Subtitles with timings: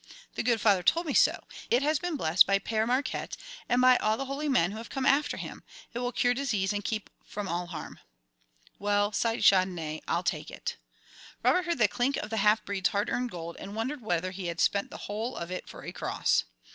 [0.33, 1.43] "The good Father told me so.
[1.69, 3.37] It has been blessed by Père Marquette
[3.69, 5.63] and by all the holy men who have come after him.
[5.93, 7.99] It will cure disease and keep from all harm."
[8.79, 10.77] "Well," sighed Chandonnais, "I'll take it."
[11.43, 14.47] Robert heard the clink of the half breed's hard earned gold, and wondered whether he
[14.47, 16.45] had spent the whole of it for a cross.